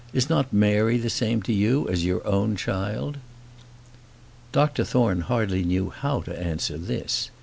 Is 0.13 0.31
not 0.31 0.51
Mary 0.51 0.97
the 0.97 1.11
same 1.11 1.43
to 1.43 1.53
you 1.53 1.87
as 1.87 2.03
your 2.03 2.25
own 2.25 2.55
child?" 2.55 3.17
Dr 4.51 4.83
Thorne 4.83 5.21
hardly 5.21 5.63
knew 5.63 5.91
how 5.91 6.21
to 6.21 6.39
answer 6.41 6.79
this. 6.79 7.29